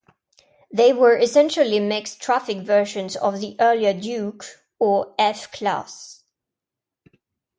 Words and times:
They 0.73 0.93
were 0.93 1.15
essentially 1.15 1.79
mixed 1.79 2.19
traffic 2.23 2.57
versions 2.57 3.15
of 3.15 3.39
the 3.39 3.55
earlier 3.59 3.93
"Duke" 3.93 4.43
or 4.79 5.13
F 5.19 5.51
class. 5.51 6.23